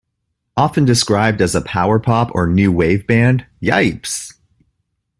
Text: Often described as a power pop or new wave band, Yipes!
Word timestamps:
Often 0.57 0.85
described 0.85 1.41
as 1.41 1.53
a 1.53 1.61
power 1.61 1.99
pop 1.99 2.31
or 2.33 2.47
new 2.47 2.71
wave 2.71 3.05
band, 3.05 3.45
Yipes! 3.61 4.33